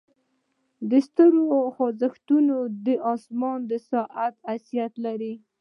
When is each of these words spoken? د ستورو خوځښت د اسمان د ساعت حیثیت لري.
د 0.89 0.91
ستورو 1.07 1.43
خوځښت 1.75 2.27
د 2.85 2.87
اسمان 3.13 3.59
د 3.69 3.71
ساعت 3.89 4.33
حیثیت 4.49 4.93
لري. 5.05 5.33